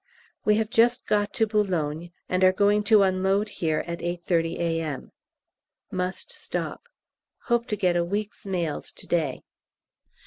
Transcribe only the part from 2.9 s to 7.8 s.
unload here at 8.30 A.M. Must stop. Hope to